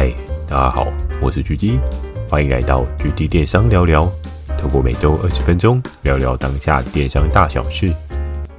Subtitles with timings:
[0.00, 0.14] 嗨，
[0.48, 0.86] 大家好，
[1.20, 1.76] 我是狙击
[2.30, 4.08] 欢迎来到狙击电商聊聊。
[4.56, 7.92] 透过每周二十分钟聊聊当下电商大小事，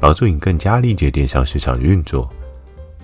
[0.01, 2.29] 帮助你更加理解电商市场的运作。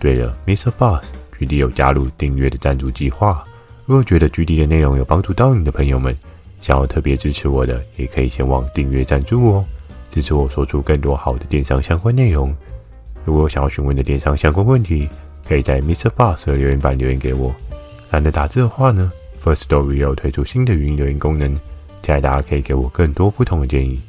[0.01, 0.69] 对了，Mr.
[0.71, 3.41] Boss，GD 有加入订阅的赞助计划。
[3.85, 6.13] 如果觉得 GD 的内容有帮助到你的朋友们，
[6.59, 9.65] 想要特别支持我的，也可以前往订阅赞助哦，
[10.11, 12.53] 支持我说出更多好的电商相关内容。
[13.23, 15.07] 如果有想要询问的电商相关问题，
[15.47, 16.09] 可以在 Mr.
[16.09, 17.55] Boss 的留言板留言给我。
[18.11, 19.11] 懒得打字的话呢
[19.43, 21.61] ，Firstory 有推出新的语音留言功能，期
[22.07, 23.99] 待大家可以给我更多不同的建议。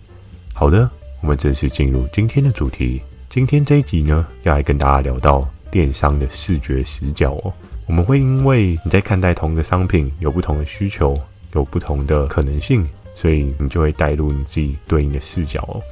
[0.52, 0.88] 好的，
[1.22, 3.02] 我们正式进入今天的主题。
[3.28, 7.52] 今天这一集呢，要来跟大家聊到电商的视觉死角哦。
[7.86, 11.18] 我们会因为你在看待同一个商品有不同的需求，
[11.54, 15.82] 有不同的可能性，所以你就会带入你自己对应的视角哦。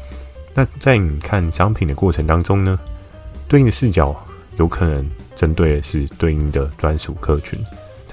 [0.55, 2.79] 那在你看商品的过程当中呢，
[3.48, 4.15] 对应的视角
[4.57, 7.59] 有可能针对的是对应的专属客群。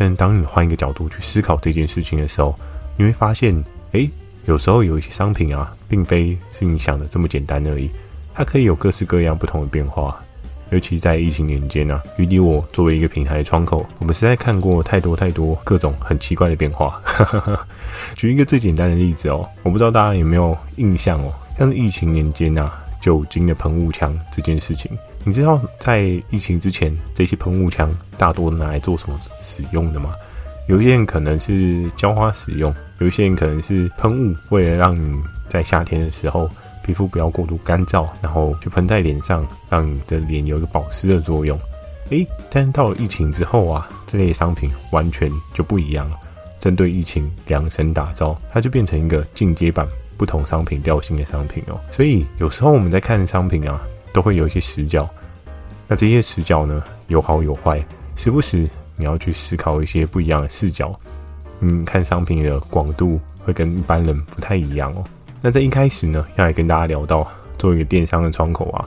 [0.04, 2.58] 但当你换一个角度去思考这件事情的时候，
[2.98, 4.10] 你会发现，诶，
[4.46, 7.88] 有时候有一些商品啊，并非是你想的这么简单而已，
[8.34, 10.20] 它可以有各式各样不同的变化。
[10.72, 17.00] 尤其在疫情年间啊，与你我作为一个平台的窗口，我们实在看过太多太多各种很奇怪的变化。
[18.18, 24.98] 举一个最简单的例子哦，我不知道大家有没有印象哦，像是疫情年间啊，酒精的喷雾枪这件事情。
[25.24, 26.00] 你知道在
[26.32, 30.16] 疫情之前，这些喷雾枪大多拿来做什么使用的吗？
[30.68, 36.50] 有一些人可能是浇花使用，有一些人可能是喷雾，为了让你在夏天的时候
[36.84, 41.60] 皮肤不要过度干燥，然后就喷在脸上，让你的脸有一个保湿的作用。
[42.10, 46.18] 诶，但是到了疫情之后啊，这类商品完全就不一样了，
[46.60, 51.80] 针对疫情量身打造，它就变成一个进阶版不同商品调性的商品哦。
[51.92, 53.80] 所以有时候我们在看商品啊。
[54.14, 55.10] 都会有一些死角，
[55.88, 57.84] 那这些死角呢，有好有坏，
[58.16, 60.98] 时不时你要去思考一些不一样的视角。
[61.60, 65.04] 嗯，看商品的广度会跟一般人不太一样哦。
[65.42, 68.84] 那在一开始呢，要来跟大家聊到，作为一个电商的窗口啊，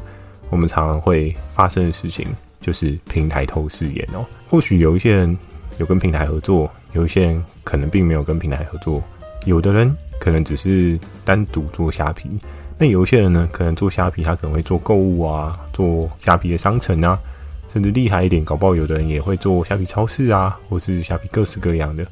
[0.50, 2.26] 我们常常会发生的事情
[2.60, 4.24] 就是平台透视眼哦。
[4.48, 5.38] 或许有一些人
[5.78, 9.02] 有跟平台合作，有一些人可能并没有跟平台合作，
[9.44, 12.28] 有的人可能只是单独做虾皮。
[12.76, 17.16] 那有些人呢，可能做虾皮，他可能会做购物啊，做虾皮的商城啊，
[17.72, 22.04] 甚至厉害一点，搞不好有的人也会做虾皮超市啊，或是虾皮各式各样的。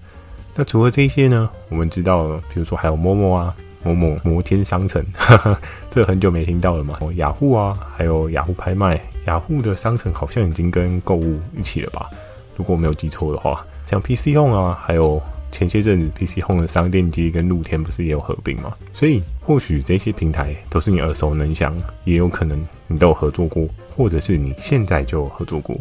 [0.54, 6.96] 那除了这些呢，我们知道，比如说还有 Momo 啊，Momo 摩天商城，哈哈，这很久没听到了嘛。
[7.16, 12.08] 雅虎啊，还有雅虎拍卖，雅虎的商城好像已经跟购物一起了吧？
[12.56, 15.20] 如果我没有记错的话，像 PC Home 啊，还有。
[15.52, 18.74] 前些阵子，PC Home 的商店街跟露天不是也有合并吗？
[18.92, 25.78] 所以或许这些平台都是你耳熟能详，也有可能你都有合作过，或者是你现在就有合作过。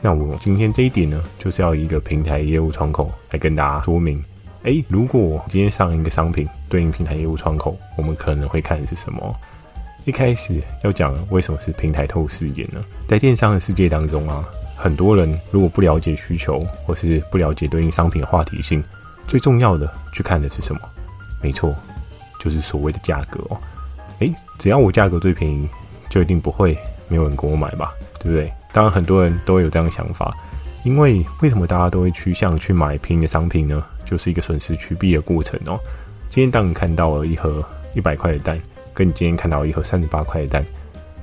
[0.00, 4.22] 那我今天这一点呢，就是要一个平台业务窗口来跟大家说明。
[4.62, 9.36] 诶，如果今天上一个商品对应平台业务窗口，我们可能会看的是什么？
[10.04, 12.84] 一开始要讲为什么是平台透视眼呢？
[13.08, 14.48] 在电商的世界当中啊。
[14.76, 18.82] 很多人如果不了解需求，或是不了解对应商品的话题性，
[19.26, 20.80] 最重要的去看的是什么？
[21.42, 21.74] 没错，
[22.40, 23.58] 就是所谓的价格哦。
[24.20, 25.68] 诶，只要我价格最便宜，
[26.08, 26.76] 就一定不会
[27.08, 27.92] 没有人跟我买吧？
[28.20, 28.52] 对不对？
[28.72, 30.34] 当然，很多人都会有这样的想法，
[30.84, 33.84] 因为为什么大家都会趋向去买便宜的商品呢？
[34.04, 35.78] 就是一个损失趋避的过程哦。
[36.28, 37.64] 今天当你看到了一盒
[37.94, 38.60] 一百块的蛋，
[38.92, 40.64] 跟你今天看到一盒三十八块的蛋。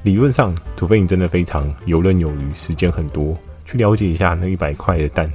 [0.03, 5.29] 理论上，除非你真的非常游刃有余，时间很多，去了解一下那一百块的蛋，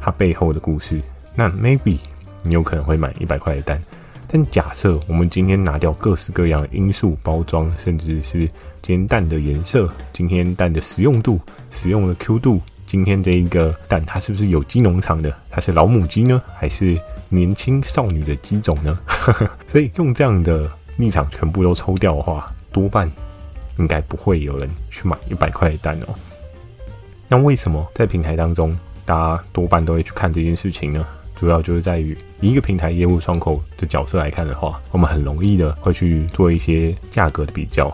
[0.00, 0.98] 它背后的故事，
[1.34, 1.98] 那 maybe
[2.42, 3.80] 你有可能会买一百块的蛋。
[4.28, 8.40] 但假设我们今天拿掉各式各样的因素，包装，甚至是
[8.80, 11.38] 今天蛋的颜色，今天蛋的食用度、
[11.70, 15.32] 食用的 Q 度，今天这一个蛋它是不是有机农场的？
[15.50, 18.98] 它是老母鸡呢，还是年轻少女的鸡种呢？
[19.68, 23.10] 所以用这样的立场全部都抽掉的话，多半。
[23.78, 26.14] 应该不会有人去买一百块的单哦。
[27.28, 31.06] 那为什么在平台当中，大家多半都会去看这件事情呢？
[31.34, 37.92] 主要就是在于一个平台业务窗口的角色来看的话，我们很容易的会去做一些价格的比较。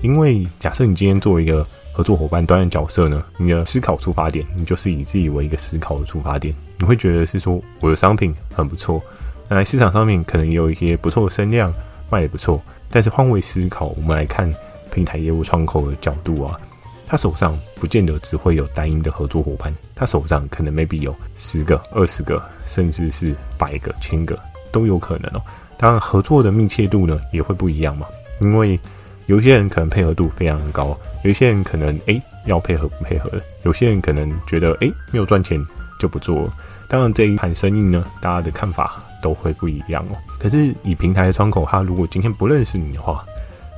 [0.00, 9.02] 因为假设你今天作为一个合作伙伴端的角色呢，你的思考出发点，你就是以自己为一个思考的出发点，你会觉得是说我的商品很不错，
[9.48, 11.70] 那在市场上面可能也有一些不错的声量，
[12.08, 12.58] 卖得不错。
[12.90, 14.50] 但是换位思考，我们来看。
[14.92, 16.60] 平台业务窗口的角度啊，
[17.06, 24.38] 他手上不见得只会有单一的合作伙伴，他手上可能 maybe 有十个、二十个，甚至是百个、千个
[24.70, 25.42] 都有可能哦。
[25.76, 28.06] 当然，合作的密切度呢也会不一样嘛，
[28.40, 28.78] 因为
[29.26, 35.64] 有些人可能配合度非常的高，有些人可能诶要配合不配合的，有些人可能觉得诶没有赚钱
[35.98, 36.52] 就不做了。
[36.88, 40.16] 当然，这一盘生意呢，大家的看法都会不一样哦。
[40.38, 43.24] 可是以平台的窗口，他如果今天不认识你的话，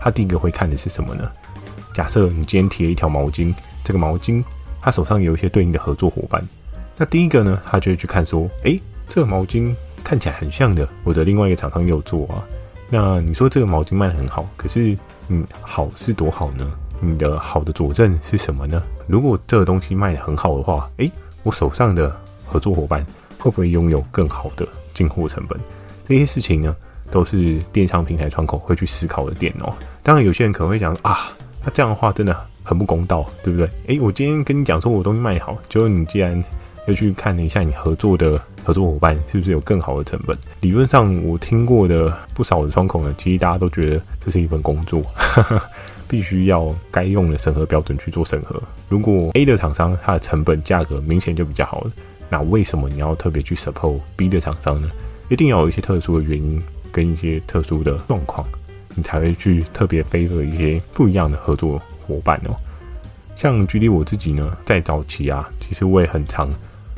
[0.05, 1.33] 他第一个会看的是什么呢？
[1.95, 4.45] 假设你今天提了一条毛巾，这个毛巾
[4.83, 6.47] 他手上有一些对应的合作伙伴，
[6.99, 8.79] 那第一个呢，他就会去看说，诶，
[9.09, 9.75] 这个毛巾
[10.05, 12.45] 看起来很像的，我的另外一个厂商也有做啊。
[12.91, 14.95] 那你说这个毛巾卖得很好，可是，
[15.29, 16.71] 嗯，好是多好呢？
[17.01, 18.83] 你的好的佐证是什么呢？
[19.07, 21.11] 如果这个东西卖得很好的话，诶，
[21.45, 22.15] 我手上的
[22.45, 23.03] 合作伙伴
[23.39, 25.59] 会不会拥有更好的进货成本？
[26.07, 26.77] 这些事情呢，
[27.11, 29.73] 都是电商平台窗口会去思考的点哦。
[30.05, 31.33] 当然，有些人可能会讲啊，
[31.65, 33.69] 那这样的话真的很不公道，对不对？
[33.87, 36.41] 诶，我今天跟你讲说我东西卖好，结果你既然
[36.87, 38.41] 又去看了一下你合作的。
[38.67, 40.35] 合作伙伴是不是有更好的成本？
[40.63, 45.03] 理论上，我听过的不少的窗口呢，其实大家都觉得这是一份工作，
[46.09, 48.59] 必须要该用的审核标准去做审核。
[48.89, 51.91] 如果 A 的厂商它的成本价格明显就比较好了，
[52.31, 54.89] 那为什么你要特别去 support B 的厂商呢？
[55.29, 58.49] 一定要有一些特殊的原因跟一些特殊的状况，
[58.95, 62.57] 你才会去特别飞和一些不一样的合作伙伴哦。
[63.37, 66.49] 像举例我自己呢，在早期啊，其实我也很常。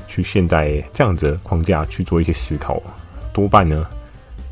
[0.08, 2.81] 去现在这样子的框架去做一些思考，
[3.34, 3.84] 多半呢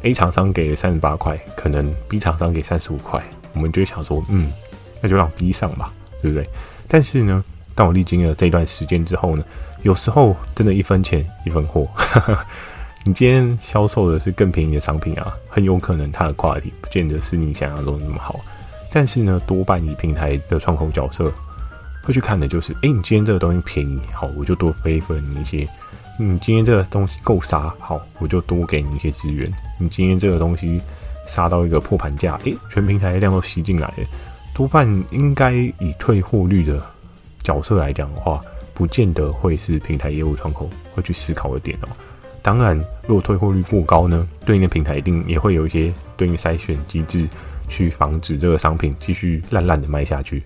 [0.03, 3.23] ，A 厂商给三十八块，可能 B 厂商给三十五块，
[3.55, 4.53] 我们就会想说，嗯，
[5.01, 5.91] 那就让 B 上吧，
[6.21, 6.47] 对不对？
[6.89, 7.43] 但是呢，
[7.75, 9.45] 当我历经了这段时间之后呢，
[9.83, 11.89] 有时候真的一分钱一分货，
[13.07, 18.41] 你今天销售的是更便宜的商品啊，很有可能它的 quality 不见得是你想象中那么好，
[18.91, 21.33] 但是呢，多半以平台的窗口角色。
[22.03, 25.67] 会去看的就是，哎，你今天这个东西便宜，好，我就多分分你一些；
[26.19, 29.51] 你今天这个东西够杀，好，我就多给你一些资源。
[29.79, 30.79] 你今天这个东西
[31.27, 34.05] 杀到一个破盘价，哎，全平台的量都吸进来了，
[34.55, 36.79] 多半应该以退货率的
[37.43, 38.39] 角色来讲的话，
[38.75, 41.89] 不见得会是平台业务窗口会去思考的点哦。
[42.45, 47.27] 当然，如果退货率过高呢，对应的平台一定也会有一些对应筛选机制，
[47.71, 50.43] 去防止这个商品继续烂烂的卖下去。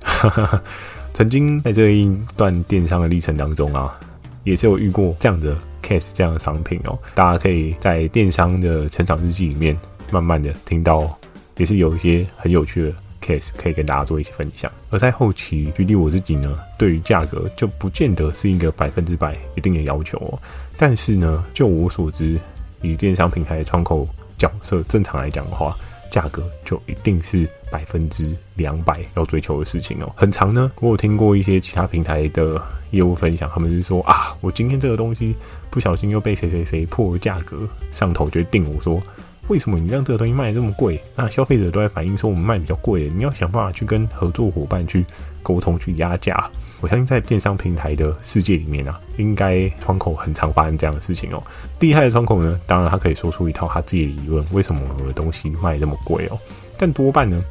[1.12, 3.98] 曾经在这一段电商的历程当中啊，
[4.44, 6.96] 也是有遇过这样的 case，这样的商品哦。
[7.16, 9.76] 大家可以在电商的成长日记里面，
[10.12, 11.18] 慢慢的听到，
[11.56, 14.70] 也是有一些很有趣的 case 可以跟大家做一些分享。
[14.90, 20.38] 而在后期，举例我自己呢，对于价格就不见得是一个百分之百一定的要求哦。
[20.78, 22.38] 但是呢，就我所知，
[22.82, 24.08] 以电商平台的窗口
[24.38, 25.76] 角色正常来讲的话，
[26.08, 30.12] 价格就一定是百分之两百要追求的事情哦。
[30.14, 35.34] 很长呢，我有听过一些其他平台的业务分享，他们是说啊，我今天这个东西
[35.68, 39.02] 不小心又被谁谁谁破价格，上头决定我说，
[39.48, 41.00] 为什么你让这个东西卖这么贵？
[41.16, 45.04] 那消费者都在反映说我们卖比较贵，你要想办法去跟合作伙伴去
[45.42, 46.50] 沟通去压价。
[46.80, 51.42] 我相信在电商平台的世界里面啊，应该窗口很常发生这样的事情哦。
[51.80, 56.38] 厉害的窗口呢，当然他可以说出一套他自己的理论，为什么我的东西卖这么贵哦？
[56.76, 57.42] 但多半呢，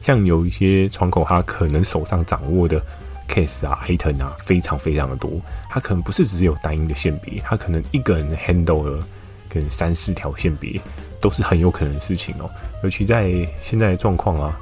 [0.00, 2.80] 像有一些窗口，他可能手上掌握的
[3.28, 5.30] case 啊、item 啊，非常非常的多。
[5.68, 9.04] 他可能不是只有单一的线别，他可能一个人 handle 了
[9.52, 10.80] 可能三四条线别，
[11.20, 12.48] 都是很有可能的事情哦。
[12.82, 14.58] 尤其在现在的状况啊，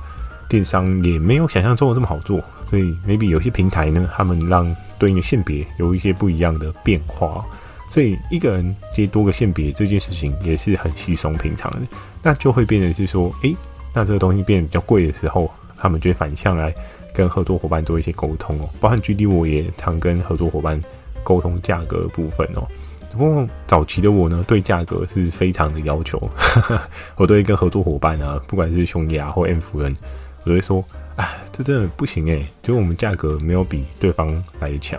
[0.48, 2.42] 电商也没有想象中的这么好做。
[2.68, 7.44] 所以，maybe 有些平台呢，他们让对应的线别有一些不一样的变化，
[7.90, 11.78] 所以一个人接多个线别这件事情也是很稀松平常的。
[12.22, 13.56] 那就会变成是说，诶，
[13.92, 16.72] 那这个东西变得比较贵的时候，他们就会反向来
[17.12, 18.70] 跟合作伙伴做一些沟通哦。
[18.80, 20.80] 包含 G D，我也常跟合作伙伴
[21.24, 22.68] 沟通价格部分哦。
[23.12, 26.20] 不过早期的我呢，对价格是非常的要求，
[27.16, 29.94] 我对跟合作伙伴啊，不管是熊爷或 M 夫人，
[30.44, 30.84] 我都会说。
[31.16, 34.98] 啊，这真的不行诶，就我们价格没有比对方来的强，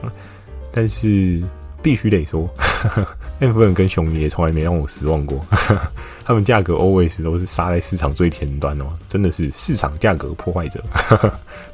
[0.72, 1.42] 但是
[1.82, 2.48] 必须得说，
[3.40, 5.44] M 夫人跟熊爷从来没让我失望过，
[6.24, 10.84] 他们价格 always 都是杀在市场最前端哦，真的是市场价格破坏者，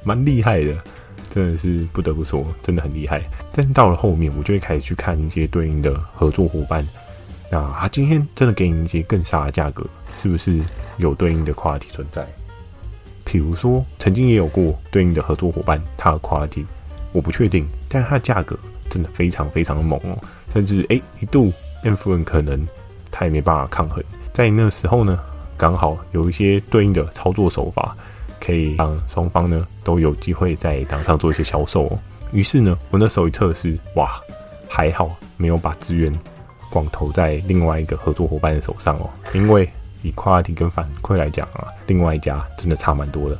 [0.02, 0.74] 蛮厉害的，
[1.38, 3.22] 真的是不得不说，真的很厉害。
[3.52, 6.84] 但是到了后面，我就会开始去看一些对应的合作伙伴，
[7.52, 10.60] 那他今天真的给你一些更杀的价格，是不是
[10.98, 12.28] 有对应的夸大体存在？
[13.24, 16.66] 比如说，曾经也有过对应的合作伙伴，他的夸大体
[17.14, 18.58] 我不确定，但他的价格
[18.90, 20.18] 真的非常非常的猛哦，
[20.52, 21.54] 甚至诶一度
[21.84, 22.68] M 夫人可能
[23.12, 24.04] 他也没办法抗衡，
[24.34, 25.20] 在那时候呢，
[25.56, 27.96] 刚好有一些对应的操作手法，
[28.40, 32.00] 可以让双方呢都有机会在档上做一些销售哦。
[32.32, 34.20] 于是呢，我那时候一测试，哇，
[34.68, 36.14] 还好没有把资源
[36.70, 39.70] 光投在另外一个合作伙伴的手上哦，因为。
[40.04, 43.38] 以 quality 跟反馈来讲啊，另外一家真的差蛮多的。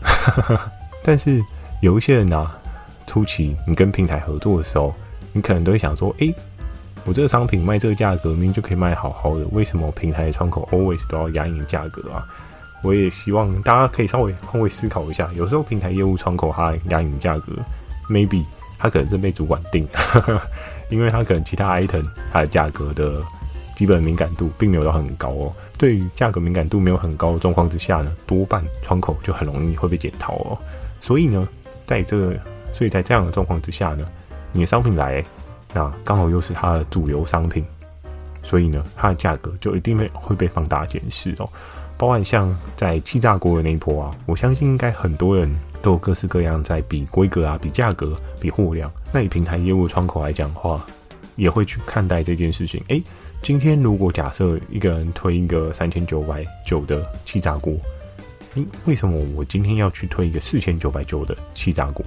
[1.06, 1.40] 但是
[1.82, 2.60] 有一些人呢、啊，
[3.06, 4.94] 初期你跟平台合作的时候，
[5.34, 6.34] 你可能都会想说，诶、
[7.06, 12.26] 我这个商品卖这个价格，明明就可以卖好好的，为什么平台的窗口 always 都要压你价格啊？
[12.84, 17.52] 我也希望大家可以稍微换位思考一下，有时候平台业务窗口它压你价格
[18.10, 18.44] ，maybe
[18.78, 19.88] 它可能是被主管定，
[20.90, 23.22] 因为它可能其他 item 它的价格的
[23.76, 25.54] 基本敏感度并没有到很高哦。
[25.78, 30.58] 对于价格敏感度没有很高的状况之下呢，多半窗口就很容易会被检讨哦。
[31.02, 31.48] 所以呢，
[31.86, 32.40] 在这个，
[32.72, 34.08] 所以在这样的状况之下呢，
[34.52, 35.24] 你的商品来，
[35.74, 37.66] 那刚好又是它的主流商品，
[38.44, 41.50] 所以呢，它的价格就一定会会被放大检视哦。
[41.98, 45.52] 包含像在气炸锅的那一波啊，我相信应该很多人
[45.82, 48.92] 都有各式各样在比规格啊、比价格、比货量。
[49.12, 50.86] 那以平台业务窗口来讲的话，
[51.36, 52.80] 也会去看待这件事情。
[52.90, 53.02] 诶，
[53.42, 57.74] 今天如果假设一个人推一个三千九百九的气炸锅，
[58.54, 62.06] 诶，为什么我今天要去推一个四千九百九的气炸锅？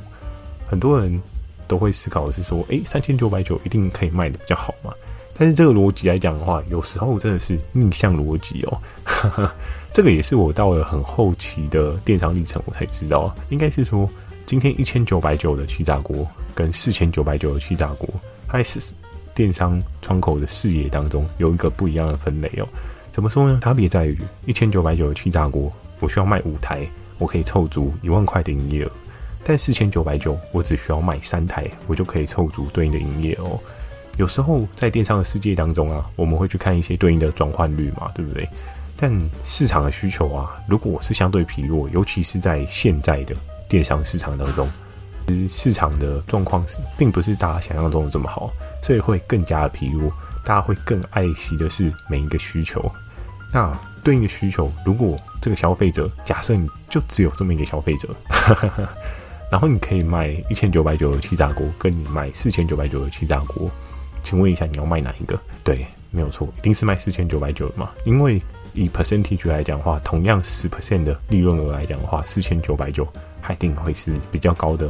[0.68, 1.20] 很多人
[1.66, 4.92] 都会思考的是说，诶，三千九百九一定可以卖的比较好嘛？
[5.40, 9.50] 但是这个逻辑来讲的话，有时候真的是逆向逻辑哦。
[9.90, 14.06] 这个也是我到了很后期的电商历程，我才知道，应该是说，
[14.44, 18.06] 今天一千九百九的气炸锅跟四千九百九的气炸锅，
[18.47, 18.78] 它是
[19.35, 22.68] 电商窗口的视野当中有一个不一样的分类哦。
[23.11, 23.59] 怎么说呢？
[23.62, 28.90] 差别在于一千九百九的气炸锅，我需要卖五台，我可以凑足一万块的营业额；
[29.42, 33.59] 但四千九百九，我只需要卖三台，我就可以凑足对应的营业额哦。
[34.20, 38.46] 有时候在电商的世界当中啊，我们会去看一些对应的转换率嘛，对不对？
[38.94, 39.10] 但
[39.42, 43.34] 市场的需求啊，如果是相对疲弱，尤其是在现在的
[43.66, 44.68] 电商市场当中，
[45.26, 50.12] 其实市场的状况是并不是大家想象中的这么好，所以会更加的疲弱。
[50.44, 52.84] 大家会更爱惜的是每一个需求。
[53.50, 53.74] 那
[54.04, 58.14] 对应的需求，如果这个消费者假设你就只有这么一个消费者，
[59.50, 63.70] 然后你可以卖一千九百九十七炸锅，跟你卖四千九百九十七炸锅。
[64.22, 65.38] 请问一下，你要卖哪一个？
[65.62, 67.90] 对，没有错，一定是卖四千九百九的嘛。
[68.04, 68.40] 因为
[68.72, 73.06] 以 percentage 来讲的话，同样十 percent 的利润额来讲的话，四千九百九
[73.40, 74.88] 还定会是比较高的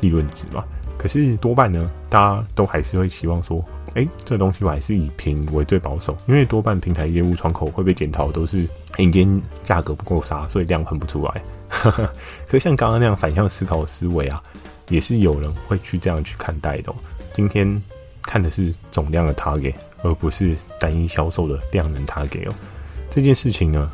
[0.00, 0.64] 利润值嘛。
[0.98, 3.62] 可是多半呢，大家都还是会希望说，
[3.94, 11.42] 哎，这东西我还是以平为最保守，因为多半平台业务窗口会被检讨都是今天价格不够杀，所以量喷不出来。
[11.68, 14.42] 可是像刚刚那样反向思考的思维啊，
[14.88, 16.94] 也是有人会去这样去看待的哦。
[17.34, 17.82] 今天。
[18.26, 22.54] 看的是总量的 target，而不是单一销售的量能 target 哦。
[23.10, 23.90] 这件事情呢，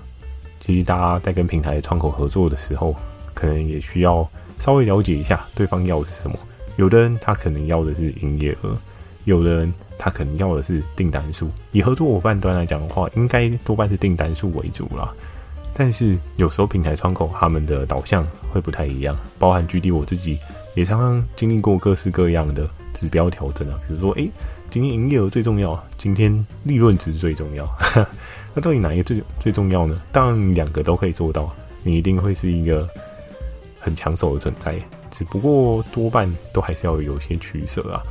[0.61, 2.97] 其实大家在跟平台窗口合作的时候，
[3.35, 6.37] 可能也需要稍微了解一下对方要的是什么。
[6.77, 8.75] 有的人他可能要的是营业额，
[9.25, 11.49] 有的人他可能要的是订单数。
[11.71, 15.13] 以合作伙伴端来讲的话，应该多半是订单数为主啦。
[15.75, 20.39] 但是有时候平台窗口他们的导向会不太一样，包含 GD 我自己
[20.75, 22.69] 也常常经历过各式各样的。
[22.93, 24.31] 指标调整啊，比如说，诶，
[24.71, 27.69] 今天营业额最重要，今天利润值最重要，
[28.55, 30.01] 那到底哪一个最最重要呢？
[30.11, 32.89] 当然，两个都可以做到，你一定会是一个
[33.81, 34.79] 很抢手的存在。
[35.11, 38.03] 只不过多半都还是要有些取舍啊。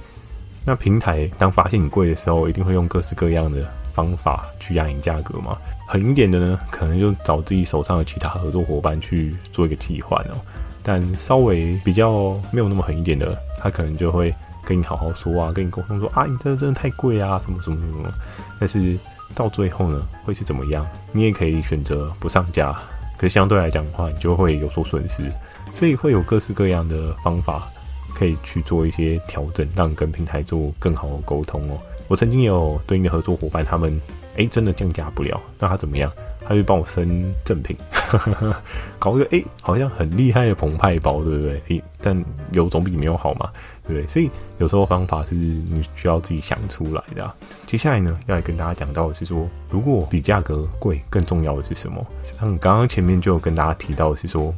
[0.64, 5.58] 那平台当发现你贵的时候，一定会用各式各样的方法去压你价格嘛。
[5.88, 10.36] 狠一点的呢，可能就找自己手上的其他合作伙伴去做一个替换哦。
[10.84, 14.32] 但稍微比较没有那么狠一点的，他可能就会。
[14.64, 18.14] 跟你好好说啊，跟你沟通说啊，你这个真的太贵啊，什么什么什么。
[18.60, 18.98] 但是
[19.34, 20.86] 到最后呢，会是怎么样？
[21.12, 22.72] 你也可以选择不上架，
[23.18, 25.32] 可是相对来讲的话，你就会有所损失。
[25.74, 27.68] 所以会有各式各样的方法
[28.14, 31.78] 可以去做一些调整，让跟平台做更好的沟通哦。
[32.08, 34.00] 我曾经有对应的合作伙伴，他们
[34.38, 36.12] 哎真的降价不了，那他怎么样？
[36.46, 37.78] 他就帮我升赠品，
[39.00, 41.62] 搞一个哎好像很厉害的澎湃包，对不对？
[41.70, 43.50] 诶，但有总比没有好嘛。
[43.84, 47.30] 对不对，所以有时候方法是你需要自己想出来的。
[47.66, 52.06] 接下来呢，要来跟大家讲到的是说，如果比价格贵更重要的是什么？
[52.24, 54.54] 像刚刚前面就有跟大家提到的是说，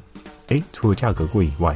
[0.48, 1.75] 诶，除了价格贵以外，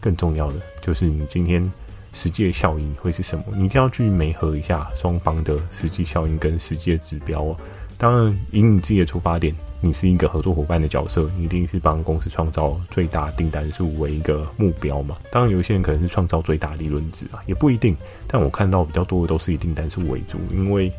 [0.00, 1.68] 更重要的就是你今天
[2.12, 3.44] 实际的效益会是什么？
[3.56, 7.56] 你一定要去媒合一下双方的实际效应跟实际的指标哦。
[8.02, 9.54] 当然，以你自己的出发点。
[9.80, 15.16] 你是一个合作伙伴的角色，你一定是帮公司创造最大订单数为一个目标嘛？
[15.30, 17.96] 当然，有些人可能是创造最大利润值啊，也不一定。
[18.26, 20.92] 但我看到比较多的都是以订单数为主，因为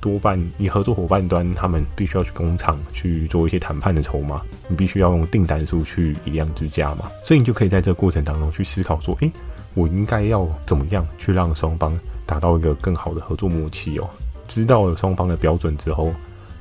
[0.00, 7.10] 多半以合作伙伴端，他们必须要去工厂去做一些谈判的筹码，你必须要用订单数去以量制价嘛。
[7.22, 9.30] 所以你就可以在这个过程当中去思考说，诶，
[9.74, 14.08] 我应该要怎么样去让双方达到一个更好的合作默契哦？
[14.48, 16.10] 知道了双方的标准之后。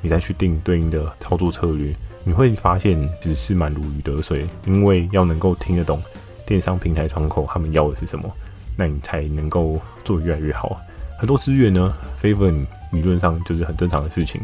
[0.02, 6.02] 你再去定对应的操作策略，你会发现只是蛮如鱼得水，因为要能够听得懂
[6.46, 8.32] 电商平台窗口他们要的是什么，
[8.76, 10.80] 那你才能够做越来越好。
[11.20, 14.40] 很多资源呢，飞分理论上就是很正常的事情，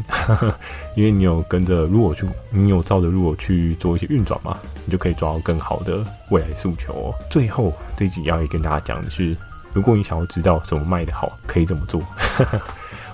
[0.96, 7.14] 因为你有跟着路我去，你有照着路我去做一些运转嘛，你就可以抓到更好的未来诉求。
[7.30, 9.36] 最后这一集要跟大家讲的是，
[9.72, 12.02] 如果你想要知道怎么卖得好，可以怎么做。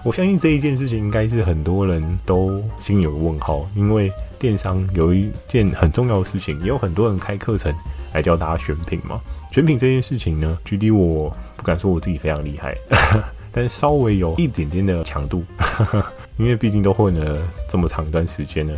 [0.03, 7.75] 我相信这一件事情应该是很多人都心里有个问号，因为电商有一件很重要的事情，也有很多人开课程
[8.15, 9.21] 来教大家选品嘛。
[9.53, 12.75] 选品这件事情呢，距离我不敢说我自己非常厉害，
[13.53, 15.45] 但稍微有一点点的强度，
[16.39, 18.73] 因为毕竟都混了这么长一段时间了，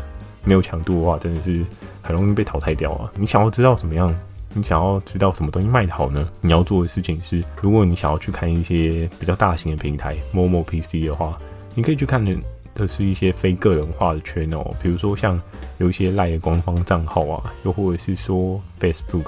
[0.45, 1.65] 没有强度的话，真的是
[2.01, 3.09] 很容易被淘汰掉啊。
[3.17, 4.13] 你想要知道怎么样？
[4.55, 6.29] 你想要知道什么东西卖得好呢？
[6.43, 11.39] 你要做的事情是，如果你想要去看一些比较大型的平台，Momo PC 的话，
[11.75, 15.41] 你可以去看的是一些非个人化的 channel，比如说像
[15.79, 19.25] 有一些赖的官方账号啊，又或者是说 Facebook，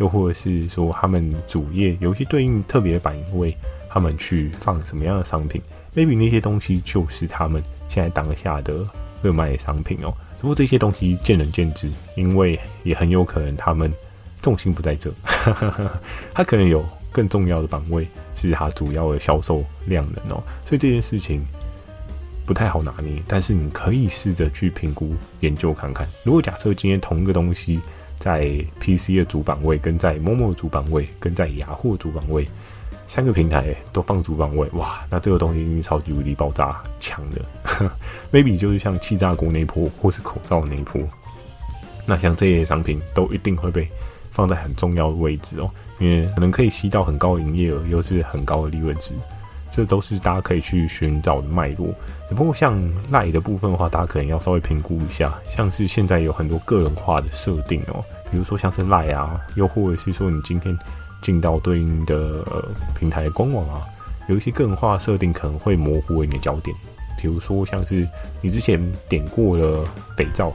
[0.00, 3.56] 又或者是说他们主页有一些对应特别的版位，
[3.88, 5.62] 他们去放什么样的商品
[5.94, 8.84] ，maybe 那些东西就是他们现在当下的
[9.22, 10.12] 热卖的商品哦。
[10.40, 13.92] 不过这些东西见仁见智，因为也很有可能他们。
[14.42, 15.12] 重心不在这，
[16.32, 21.44] 它可能有更重要的版位是它主要的销售量能哦，所以这件事情
[22.44, 23.20] 不太好拿捏。
[23.26, 26.06] 但是你可以试着去评估研究看看。
[26.22, 27.80] 如果假设今天同一个东西
[28.18, 32.46] 在 PC 的主板位、跟在 Momo 的主板位、跟在雅虎的主板位
[33.08, 37.90] 三个平台都放主板位，哇，那这个东西一定超级无敌爆炸强的。
[38.30, 41.00] Maybe 就是像气炸锅那一波，或是口罩那一波，
[42.04, 43.88] 那像这些商品都一定会被。
[44.36, 49.14] 放在很重要的位置哦，因为可能可以吸到很高营业额，又是很高的利润值，
[49.70, 51.88] 这都是大家可以去寻找的脉络。
[52.28, 52.78] 只不过像
[53.10, 60.76] 赖的部分的话，大家可能要稍微评估一下，像是现在有很多个人化的设定哦，比如说像是赖啊，又或者是说你今天
[61.22, 62.14] 进到对应的、
[62.50, 62.62] 呃、
[62.94, 63.80] 平台的官网啊，
[64.28, 66.76] 有一些个人化设定可能会模糊你的焦点，
[67.18, 68.06] 比如说像是
[68.42, 68.78] 你之前
[69.08, 69.82] 点过了
[70.14, 70.52] 肥皂，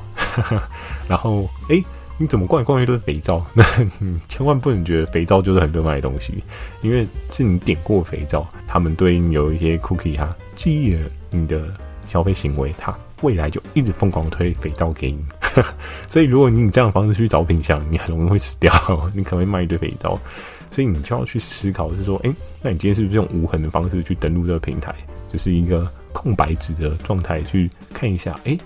[1.10, 1.78] 然后哎。
[1.78, 1.86] 诶
[2.22, 3.44] 你怎么逛一逛一堆肥皂？
[3.56, 3.64] 那
[4.00, 6.44] 你千万不能觉得肥皂就是很热卖的东西，
[6.84, 11.66] 因为是你点过肥皂，他们对应有一些 cookie 哈，记忆了你的
[12.08, 15.20] 消费行为，它未来就一直疯狂推肥皂给你。
[16.08, 18.72] 所以如果你以这样的方式去找品项，你很容易会死掉，
[19.16, 20.20] 你可能会卖一堆肥皂。
[20.70, 22.32] 所以你就要去思考，是说，哎、
[22.62, 24.96] 那你今天是不是用无痕的方式去登录这个平台，
[25.34, 28.58] 就是一个空白纸的状态去看一下，哎、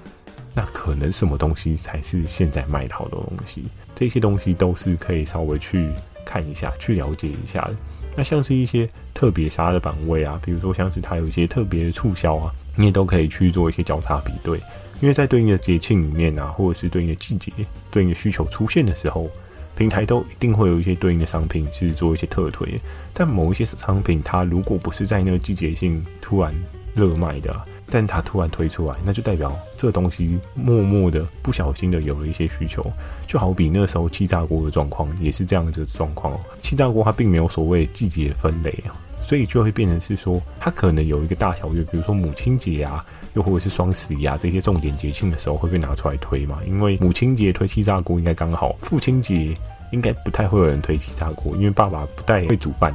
[0.55, 3.65] 那可能什么东西才是现在卖的好的东西？
[3.93, 5.89] 这些东西都是可以稍微去
[6.25, 7.75] 看一下、去了解一下的。
[8.15, 14.57] 那像是一些特别杀的版位啊，比如说像是它有一些特别的促销啊，你也都可以去做一些交叉比对。
[15.01, 17.51] 因为在对应的节庆里面啊，或者是对应的季节、
[17.91, 19.29] 对应的需求出现的时候，
[19.75, 22.79] 平台都一定会有一些对应的商品是做一些特推。
[23.13, 26.55] 但某一些商品，它如果不是在那个季节性突然
[26.93, 27.53] 热卖的，
[27.89, 32.83] 但它突然推出来，那就代表这个东西默默的、不小心的有了一些需求，
[33.27, 36.39] 就好比那时候气炸锅的状况也是这样子的状况哦。
[36.61, 46.59] 气炸锅它并没有所谓季节分类啊，所以就会变成是说，它可能有一个大小月，比如说母亲节啊，又或者是双十一啊这些重点节庆的时候会被拿出来推嘛。
[46.67, 49.55] 因为母亲节推气炸锅应该刚好，父亲节
[49.91, 52.93] 应该不太会有人推气炸锅，因为爸爸不太会煮饭。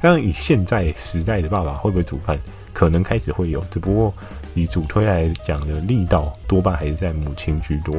[0.00, 2.38] 当然，以现在时代的爸爸会不会煮饭？
[2.72, 4.12] 可能开始会有，只不过
[4.54, 7.94] 以主推来讲的力道，多半还是在母亲居多。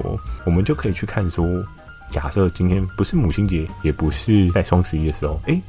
[0.45, 1.45] 我们就可以去看说，
[2.11, 5.61] 假设今天不是母亲节，也不是在双十一的时候，诶，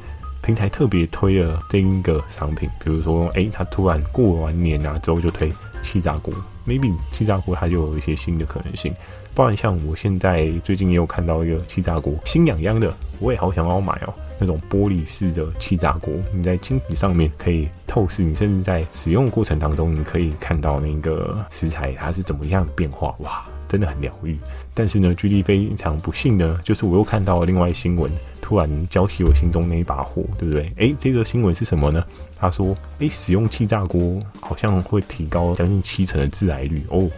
[0.42, 6.34] 平台特别推了这一个商品，比如说，诶，他突然过完年啊之后就推气炸锅
[6.66, 8.92] ，maybe 气炸锅它就有一些新的可能性。
[9.34, 14.14] 不然像我现在最近也有看到一个气炸锅，心痒痒的，我也好想要买哦。
[14.38, 24.36] 那种玻璃式的气炸锅，你在清洗上面可以透视，你甚至在使用过程当中，你可以看到那个食材它是怎么样的变化，哇，真的很疗愈。
[24.74, 30.70] 但是呢，GD 非常不幸呢，就是我又看到另外新闻，突然浇熄我心中那一把火，对不对？
[30.76, 32.04] 诶，这个新闻是什么呢？
[32.38, 37.08] 他说，诶，使用气炸锅好像会提高将近七成的致癌率哦。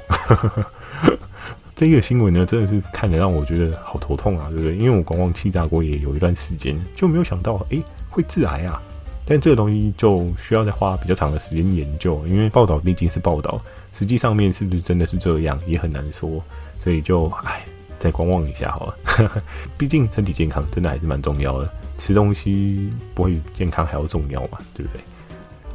[1.78, 4.74] 这个新闻呢，真的是看得让我觉得好头痛啊，对不对？
[4.74, 8.82] 因为我观望气炸锅也有一段时间，就没有想到，诶，会致癌啊！
[9.24, 13.62] 但这个东西就需要再花比较长的时间研究，因为报道毕竟是报道，
[13.92, 16.42] 实际上面是不是真的是这样，也很难说。
[16.80, 17.64] 所以就，唉，
[18.00, 19.40] 再观望一下好了。
[19.78, 25.00] 毕竟身体健康真的还是蛮重要的，吃东西不会比健康还要重要嘛，对不对？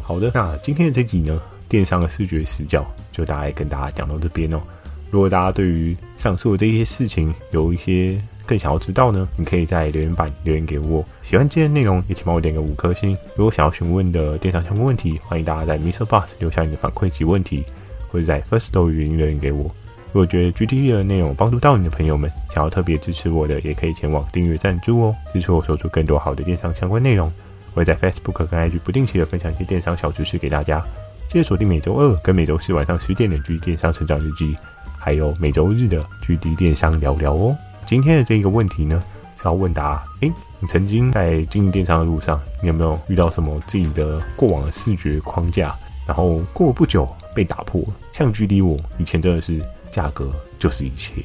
[0.02, 4.60] 好的，那今天的这集呢，电商的视觉视角，就大概跟大家讲到这边哦。
[5.14, 9.30] 如果大家对于上述的这些事情有一些更想要知道呢？
[9.38, 11.06] 你可以在留言板留言给我。
[11.22, 13.16] 喜欢今天的内容，也请帮我点个五颗星。
[13.36, 17.64] 如果想要询问的电商相关问题，欢迎大家在 MixerBox 留下你的反馈及问题，
[18.10, 19.66] 或者在 Firstory 语音留言给我。
[20.08, 27.32] 如果觉得 GTD 的内容帮助到你的朋友们，想要特别支持我的，也可以前往订阅赞助哦，支持我说出更多好的电商相关内容。
[27.76, 30.84] 我会在 Facebook 跟 IG 不定期的分享一些电商小知识给大家。
[31.28, 34.56] 记得锁定每周二跟每周四晚上十点的 GD 电商成长日记，
[35.04, 37.56] 还有每周日的 GD 电商聊聊哦。
[37.86, 39.04] 今天的这个问题呢，
[39.38, 45.76] 是要问答：诶，你曾经在经营电商的路上，你有没有遇到什么自己的过往的视觉框架？
[46.08, 47.84] 然后过不久被打破？
[48.14, 49.62] 像 GD 我以前真的是。
[49.94, 51.24] 价格就是一切，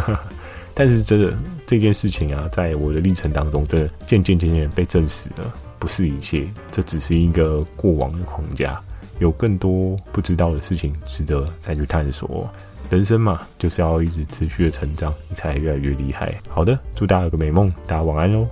[0.72, 8.80] 但是真的这件事情啊，在我的历程当中，真的渐渐渐渐被证实了，不是一切，这只是一个过往的框架，
[9.18, 12.48] 有更多不知道的事情值得再去探索。
[12.90, 16.34] 人生嘛，就是要一直持续的成长，你才越来越厉害。
[16.48, 18.46] 好的，祝大家有个美梦，大家晚安喽。